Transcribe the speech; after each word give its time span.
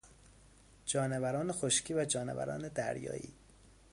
جانوران 0.85 1.51
خشکی 1.51 1.93
و 1.93 2.05
جانوران 2.05 2.67
دریایی 2.67 3.33